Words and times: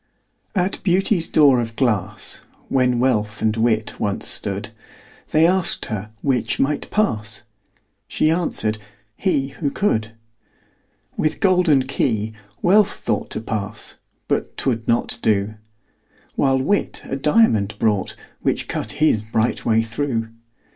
At 0.55 0.81
Beauty's 0.81 1.27
door 1.27 1.59
of 1.59 1.75
glass, 1.75 2.41
When 2.69 2.97
Wealth 2.99 3.39
and 3.39 3.55
Wit 3.55 3.99
once 3.99 4.27
stood, 4.27 4.69
They 5.29 5.45
asked 5.45 5.85
her 5.85 6.09
'which 6.23 6.59
might 6.59 6.89
pass?" 6.89 7.43
She 8.07 8.31
answered, 8.31 8.79
"he, 9.15 9.49
who 9.49 9.69
could." 9.69 10.13
With 11.17 11.39
golden 11.39 11.83
key 11.83 12.33
Wealth 12.63 12.91
thought 12.93 13.29
To 13.29 13.39
pass 13.41 13.97
but 14.27 14.57
'twould 14.57 14.87
not 14.87 15.19
do: 15.21 15.53
While 16.35 16.57
Wit 16.57 17.01
a 17.03 17.15
diamond 17.15 17.75
brought, 17.77 18.15
Which 18.41 18.67
cut 18.67 18.93
his 18.93 19.21
bright 19.21 19.65
way 19.65 19.83
through. 19.83 20.29